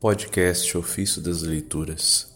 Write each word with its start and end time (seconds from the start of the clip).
Podcast 0.00 0.78
Ofício 0.78 1.20
das 1.20 1.42
Leituras, 1.42 2.32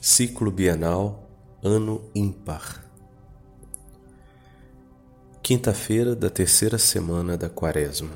Ciclo 0.00 0.48
Bienal, 0.48 1.28
Ano 1.60 2.08
Ímpar. 2.14 2.84
Quinta-feira 5.42 6.14
da 6.14 6.30
terceira 6.30 6.78
semana 6.78 7.36
da 7.36 7.50
Quaresma. 7.50 8.12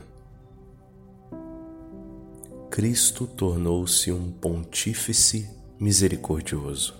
Cristo 2.70 3.26
tornou-se 3.26 4.12
um 4.12 4.30
pontífice 4.30 5.50
misericordioso. 5.80 6.94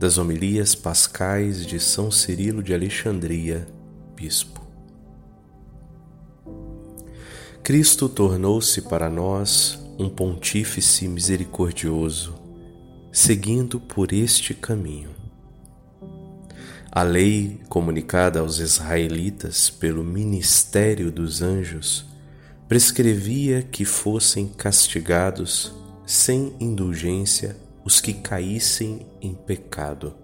Das 0.00 0.18
homilias 0.18 0.74
pascais 0.74 1.64
de 1.64 1.78
São 1.78 2.10
Cirilo 2.10 2.60
de 2.60 2.74
Alexandria, 2.74 3.68
Bispo. 4.16 4.57
Cristo 7.68 8.08
tornou-se 8.08 8.80
para 8.80 9.10
nós 9.10 9.78
um 9.98 10.08
pontífice 10.08 11.06
misericordioso, 11.06 12.34
seguindo 13.12 13.78
por 13.78 14.10
este 14.10 14.54
caminho. 14.54 15.10
A 16.90 17.02
lei 17.02 17.60
comunicada 17.68 18.40
aos 18.40 18.58
israelitas 18.58 19.68
pelo 19.68 20.02
ministério 20.02 21.12
dos 21.12 21.42
anjos 21.42 22.06
prescrevia 22.66 23.60
que 23.60 23.84
fossem 23.84 24.48
castigados 24.48 25.70
sem 26.06 26.56
indulgência 26.58 27.54
os 27.84 28.00
que 28.00 28.14
caíssem 28.14 29.06
em 29.20 29.34
pecado. 29.34 30.14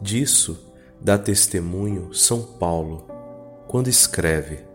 Disso 0.00 0.56
dá 1.00 1.18
testemunho 1.18 2.14
São 2.14 2.42
Paulo 2.42 3.08
quando 3.66 3.88
escreve 3.88 4.67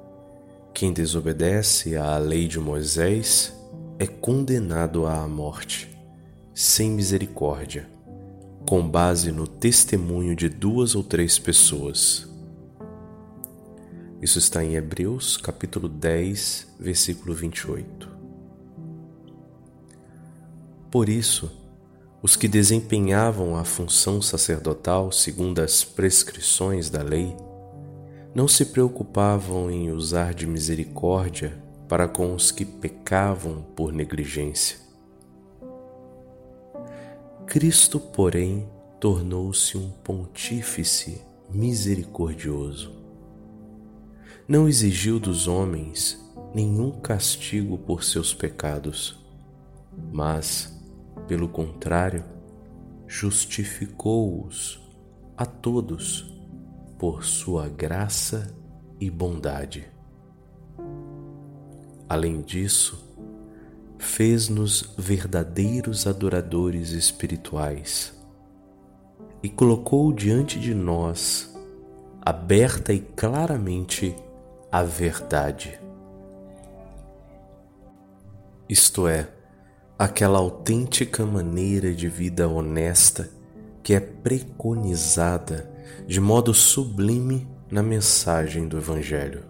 quem 0.74 0.92
desobedece 0.92 1.96
à 1.96 2.18
lei 2.18 2.48
de 2.48 2.60
Moisés 2.60 3.54
é 4.00 4.08
condenado 4.08 5.06
à 5.06 5.28
morte, 5.28 5.96
sem 6.54 6.90
misericórdia, 6.90 7.88
com 8.68 8.88
base 8.90 9.32
no 9.32 9.48
testemunho 9.48 10.36
de 10.36 10.50
duas 10.50 10.96
ou 10.96 11.04
três 11.04 11.38
pessoas. 11.38 12.28
Isso 14.20 14.40
está 14.40 14.64
em 14.64 14.76
Hebreus, 14.76 15.38
capítulo 15.38 15.88
10, 15.88 16.76
versículo 16.80 17.36
28. 17.36 18.10
Por 20.90 21.08
isso, 21.08 21.52
os 22.22 22.36
que 22.36 22.48
desempenhavam 22.48 23.56
a 23.56 23.64
função 23.64 24.22
sacerdotal 24.22 25.12
segundo 25.12 25.60
as 25.60 25.84
prescrições 25.84 26.90
da 26.90 27.04
lei 27.04 27.36
não 28.34 28.48
se 28.48 28.66
preocupavam 28.66 29.70
em 29.70 29.92
usar 29.92 30.34
de 30.34 30.48
misericórdia 30.48 31.62
para 31.88 32.08
com 32.08 32.34
os 32.34 32.50
que 32.50 32.66
pecavam 32.66 33.62
por 33.76 33.94
negligência. 33.94 34.78
Cristo, 37.46 38.00
porém, 38.00 38.68
tornou-se 39.00 39.78
um 39.78 39.92
pontífice 39.92 41.22
misericordioso. 41.48 42.92
Não 44.48 44.68
exigiu 44.68 45.20
dos 45.20 45.48
homens 45.48 46.20
nenhum 46.56 46.90
castigo 46.90 47.78
por 47.78 48.04
seus 48.04 48.34
pecados, 48.34 49.24
mas, 50.12 50.82
pelo 51.28 51.48
contrário, 51.48 52.26
justificou-os 53.06 54.82
a 55.38 55.46
todos 55.46 56.33
por 57.04 57.26
sua 57.26 57.68
graça 57.68 58.56
e 58.98 59.10
bondade. 59.10 59.92
Além 62.08 62.40
disso, 62.40 63.14
fez-nos 63.98 64.94
verdadeiros 64.98 66.08
adoradores 66.08 66.92
espirituais 66.92 68.18
e 69.44 69.50
colocou 69.50 70.14
diante 70.14 70.58
de 70.58 70.74
nós, 70.74 71.54
aberta 72.22 72.94
e 72.94 73.02
claramente, 73.02 74.16
a 74.72 74.82
verdade. 74.82 75.78
Isto 78.70 79.10
é, 79.10 79.28
aquela 80.00 80.40
autêntica 80.40 81.26
maneira 81.26 81.94
de 81.94 82.08
vida 82.08 82.48
honesta 82.48 83.30
que 83.84 83.94
é 83.94 84.00
preconizada 84.00 85.73
de 86.06 86.20
modo 86.20 86.54
sublime 86.54 87.48
na 87.70 87.82
mensagem 87.82 88.68
do 88.68 88.78
Evangelho. 88.78 89.46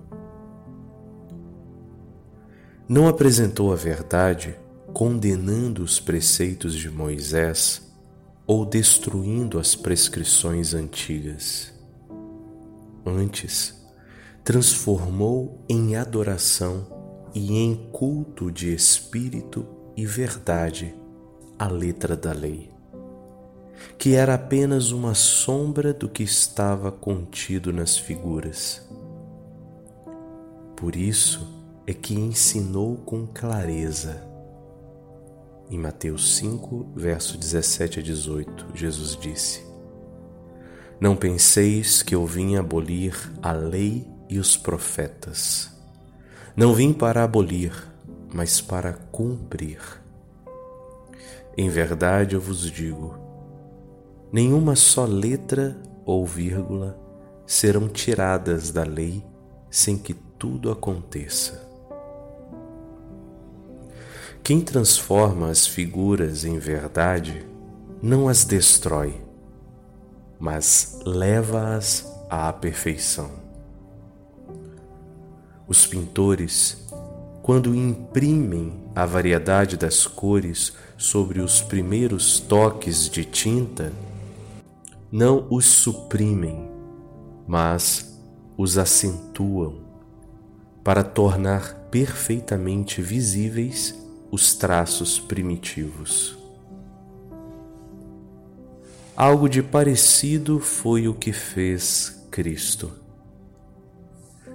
Não 2.88 3.07
apresentou 3.07 3.71
a 3.71 3.75
verdade 3.75 4.55
condenando 4.94 5.83
os 5.83 5.99
preceitos 5.99 6.75
de 6.75 6.89
Moisés 6.89 7.81
ou 8.45 8.66
destruindo 8.66 9.57
as 9.57 9.75
prescrições 9.75 10.73
antigas. 10.73 11.73
Antes, 13.05 13.73
transformou 14.44 15.63
em 15.67 15.95
adoração 15.95 16.85
e 17.33 17.57
em 17.57 17.89
culto 17.91 18.51
de 18.51 18.73
espírito 18.73 19.65
e 19.95 20.05
verdade 20.05 20.94
a 21.57 21.67
letra 21.67 22.15
da 22.15 22.31
lei 22.33 22.73
que 23.97 24.16
era 24.16 24.35
apenas 24.35 24.91
uma 24.91 25.13
sombra 25.13 25.94
do 25.94 26.09
que 26.09 26.23
estava 26.23 26.91
contido 26.91 27.72
nas 27.72 27.97
figuras. 27.97 28.88
Por 30.75 30.95
isso 30.95 31.47
é 31.88 31.94
que 31.94 32.13
ensinou 32.13 32.97
com 32.97 33.25
clareza. 33.28 34.22
Em 35.69 35.78
Mateus 35.78 36.38
5, 36.38 36.91
verso 36.95 37.38
17 37.38 38.00
a 38.00 38.03
18, 38.03 38.67
Jesus 38.75 39.17
disse: 39.19 39.66
Não 41.00 41.16
penseis 41.16 42.01
que 42.01 42.13
eu 42.13 42.25
vim 42.25 42.57
abolir 42.57 43.16
a 43.41 43.51
lei 43.53 44.07
e 44.29 44.39
os 44.39 44.57
profetas. 44.57 45.72
Não 46.56 46.73
vim 46.73 46.94
para 46.94 47.23
abolir, 47.23 47.73
mas 48.33 48.62
para 48.62 48.94
cumprir. 48.94 49.79
Em 51.57 51.69
verdade 51.69 52.35
eu 52.35 52.41
vos 52.41 52.69
digo, 52.69 53.22
nenhuma 54.33 54.75
só 54.75 55.05
letra 55.05 55.77
ou 56.03 56.25
vírgula 56.25 56.97
serão 57.45 57.88
tiradas 57.88 58.71
da 58.71 58.83
lei 58.83 59.23
sem 59.69 59.95
que 59.95 60.16
tudo 60.16 60.71
aconteça. 60.71 61.61
Quem 64.44 64.59
transforma 64.59 65.49
as 65.49 65.67
figuras 65.67 66.44
em 66.45 66.57
verdade 66.57 67.45
não 68.01 68.27
as 68.27 68.44
destrói, 68.44 69.21
mas 70.39 71.00
leva-as 71.05 72.11
à 72.27 72.51
perfeição. 72.51 73.29
Os 75.67 75.85
pintores, 75.85 76.89
quando 77.44 77.75
imprimem 77.75 78.83
a 78.95 79.05
variedade 79.05 79.77
das 79.77 80.07
cores 80.07 80.73
sobre 80.97 81.39
os 81.39 81.61
primeiros 81.61 82.39
toques 82.39 83.07
de 83.07 83.23
tinta, 83.23 83.94
não 85.13 85.46
os 85.51 85.68
suprimem, 85.68 86.68
mas 87.46 88.19
os 88.57 88.79
acentuam 88.79 89.84
para 90.84 91.03
tornar 91.03 91.75
perfeitamente 91.91 93.00
visíveis 93.00 93.96
os 94.31 94.56
traços 94.56 95.19
primitivos. 95.19 96.35
Algo 99.16 99.47
de 99.47 99.62
parecido 99.62 100.59
foi 100.59 101.07
o 101.07 101.13
que 101.13 101.31
fez 101.31 102.25
Cristo. 102.31 102.91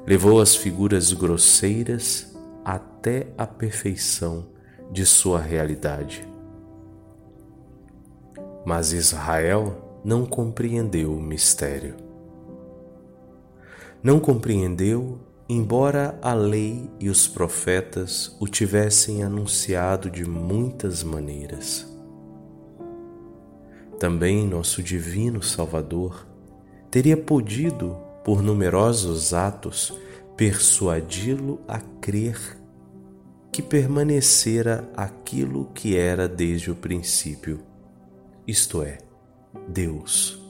Levou 0.05 0.41
as 0.41 0.57
figuras 0.57 1.13
grosseiras 1.13 2.37
até 2.65 3.28
a 3.39 3.47
perfeição 3.47 4.49
de 4.91 5.07
sua 5.07 5.41
realidade. 5.41 6.27
Mas 8.66 8.93
Israel 8.93 9.84
não 10.04 10.24
compreendeu 10.24 11.12
o 11.12 11.21
mistério. 11.21 11.97
Não 14.03 14.21
compreendeu, 14.21 15.18
embora 15.48 16.18
a 16.22 16.33
lei 16.34 16.89
e 17.00 17.09
os 17.09 17.27
profetas 17.27 18.36
o 18.39 18.47
tivessem 18.47 19.22
anunciado 19.22 20.10
de 20.10 20.24
muitas 20.24 21.03
maneiras. 21.03 21.86
Também 23.98 24.47
nosso 24.47 24.83
Divino 24.83 25.42
Salvador 25.42 26.27
teria 26.91 27.16
podido, 27.16 27.97
por 28.24 28.42
numerosos 28.42 29.34
atos, 29.34 29.92
persuadi-lo 30.36 31.60
a 31.66 31.80
crer 32.01 32.39
que 33.51 33.60
permanecera 33.60 34.89
aquilo 34.97 35.65
que 35.74 35.97
era 35.97 36.28
desde 36.28 36.71
o 36.71 36.77
princípio, 36.77 37.60
isto 38.47 38.83
é, 38.83 38.98
Deus. 39.68 40.41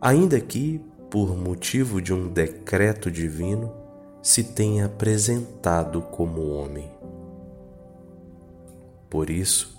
Ainda 0.00 0.40
que, 0.40 0.80
por 1.10 1.36
motivo 1.36 2.00
de 2.00 2.12
um 2.12 2.28
decreto 2.28 3.10
divino, 3.10 3.72
se 4.22 4.42
tem 4.42 4.82
apresentado 4.82 6.02
como 6.02 6.48
homem. 6.50 6.90
Por 9.08 9.30
isso, 9.30 9.78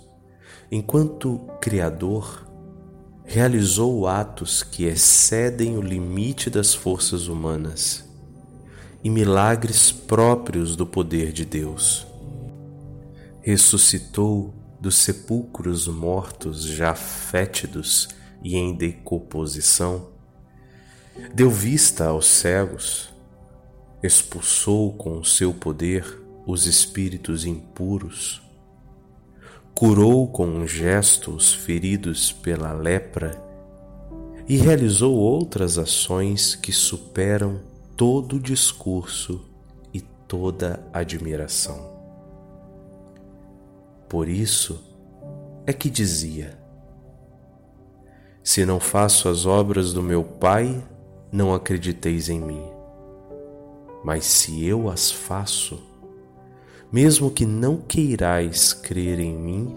enquanto 0.70 1.38
Criador, 1.60 2.46
realizou 3.24 4.06
atos 4.06 4.62
que 4.62 4.84
excedem 4.84 5.76
o 5.76 5.82
limite 5.82 6.48
das 6.48 6.74
forças 6.74 7.26
humanas 7.26 8.08
e 9.02 9.10
milagres 9.10 9.90
próprios 9.92 10.76
do 10.76 10.86
poder 10.86 11.32
de 11.32 11.44
Deus. 11.44 12.06
Ressuscitou 13.42 14.54
dos 14.80 14.96
sepulcros 14.96 15.88
mortos 15.88 16.62
já 16.64 16.94
fétidos 16.94 18.08
e 18.42 18.56
em 18.56 18.74
decomposição, 18.74 20.08
deu 21.34 21.50
vista 21.50 22.06
aos 22.06 22.26
cegos, 22.26 23.12
expulsou 24.02 24.92
com 24.92 25.18
o 25.18 25.24
seu 25.24 25.52
poder 25.52 26.22
os 26.46 26.66
espíritos 26.66 27.44
impuros, 27.44 28.42
curou 29.74 30.28
com 30.28 30.46
um 30.46 30.66
gesto 30.66 31.34
os 31.34 31.52
feridos 31.52 32.30
pela 32.30 32.72
lepra 32.72 33.42
e 34.48 34.56
realizou 34.56 35.16
outras 35.16 35.76
ações 35.76 36.54
que 36.54 36.72
superam 36.72 37.60
todo 37.96 38.38
discurso 38.38 39.44
e 39.92 40.00
toda 40.00 40.86
admiração. 40.92 41.95
Por 44.08 44.28
isso 44.28 44.82
é 45.66 45.72
que 45.72 45.90
dizia: 45.90 46.58
Se 48.42 48.64
não 48.64 48.78
faço 48.78 49.28
as 49.28 49.46
obras 49.46 49.92
do 49.92 50.02
meu 50.02 50.22
Pai, 50.22 50.86
não 51.32 51.52
acrediteis 51.52 52.28
em 52.28 52.40
mim. 52.40 52.64
Mas 54.04 54.24
se 54.24 54.64
eu 54.64 54.88
as 54.88 55.10
faço, 55.10 55.82
mesmo 56.92 57.30
que 57.30 57.44
não 57.44 57.78
queirais 57.78 58.72
crer 58.72 59.18
em 59.18 59.36
mim, 59.36 59.76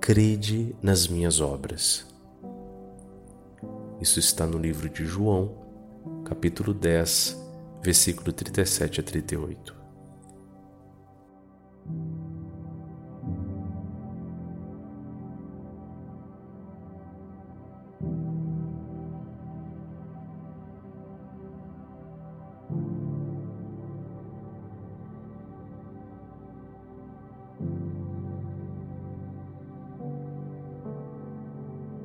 crede 0.00 0.76
nas 0.80 1.08
minhas 1.08 1.40
obras. 1.40 2.06
Isso 4.00 4.20
está 4.20 4.46
no 4.46 4.58
livro 4.58 4.88
de 4.88 5.04
João, 5.04 5.52
capítulo 6.24 6.72
10, 6.72 7.36
versículo 7.82 8.32
37 8.32 9.00
a 9.00 9.02
38. 9.02 9.75